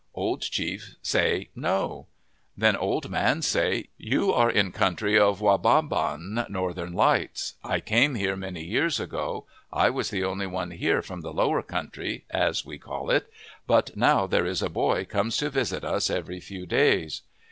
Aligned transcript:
"Old 0.15 0.41
Chief 0.41 0.95
say, 1.03 1.49
< 1.51 1.55
No/ 1.69 2.07
"Then 2.57 2.75
old 2.75 3.11
man 3.11 3.43
say, 3.43 3.89
'You 3.99 4.33
are 4.33 4.49
in 4.49 4.71
country 4.71 5.15
of 5.19 5.41
Wa 5.41 5.57
ba 5.57 5.83
ban, 5.83 6.43
Northern 6.49 6.93
Lights. 6.93 7.53
I 7.63 7.81
came 7.81 8.15
here 8.15 8.35
many 8.35 8.63
years 8.63 8.99
ago. 8.99 9.45
I 9.71 9.91
was 9.91 10.09
the 10.09 10.23
only 10.23 10.47
one 10.47 10.71
here 10.71 11.03
from 11.03 11.21
the" 11.21 11.31
Lower 11.41 11.61
Country" 11.61 12.25
as 12.31 12.65
we 12.65 12.79
call 12.79 13.11
it; 13.11 13.31
but 13.67 13.95
now 13.95 14.25
there 14.25 14.47
is 14.47 14.63
a 14.63 14.69
boy 14.71 15.05
comes 15.05 15.37
to 15.37 15.51
visit 15.51 15.83
us 15.83 16.09
every 16.09 16.39
few 16.39 16.65
days.' 16.65 17.21